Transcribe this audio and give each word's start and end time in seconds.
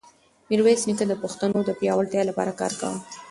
میرویس 0.49 0.81
نیکه 0.87 1.05
د 1.07 1.13
پښتنو 1.23 1.57
د 1.65 1.69
پیاوړتیا 1.79 2.21
لپاره 2.29 2.51
کار 2.59 2.71
کاوه. 2.79 2.97